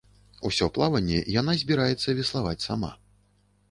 [0.49, 2.95] Усё плаванне яна збіраецца веславаць сама.